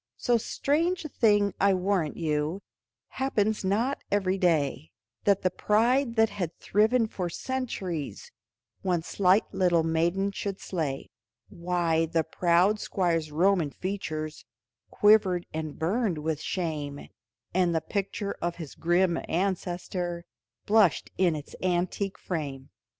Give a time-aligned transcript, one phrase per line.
[0.17, 2.63] So strange a thing I warrant you
[3.09, 4.89] Happens not every day,
[5.25, 8.31] That the pride that had thriven for centuries
[8.81, 11.11] One slight little maiden should slay;
[11.49, 14.43] Why the proud Squire's Roman features
[14.89, 17.07] Quivered and burned with shame,
[17.53, 20.25] And the picture of his grim ancestor
[20.65, 22.71] Blushed in its antique frame.